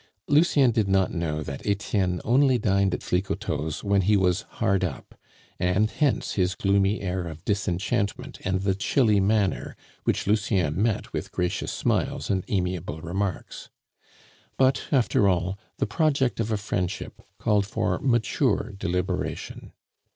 [0.27, 5.13] Lucien did not know that Etienne only dined at Flicoteaux's when he was hard up,
[5.59, 11.31] and hence his gloomy air of disenchantment and the chilly manner, which Lucien met with
[11.31, 13.69] gracious smiles and amiable remarks.
[14.57, 19.71] But, after all, the project of a friendship called for mature deliberation.